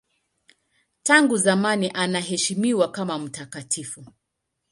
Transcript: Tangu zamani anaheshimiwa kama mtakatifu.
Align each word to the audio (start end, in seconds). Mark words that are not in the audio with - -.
Tangu 1.03 1.37
zamani 1.37 1.89
anaheshimiwa 1.93 2.91
kama 2.91 3.19
mtakatifu. 3.19 4.05